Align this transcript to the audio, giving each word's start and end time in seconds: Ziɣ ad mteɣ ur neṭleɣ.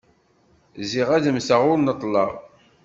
Ziɣ 0.89 1.09
ad 1.17 1.25
mteɣ 1.35 1.61
ur 1.71 1.79
neṭleɣ. 1.79 2.31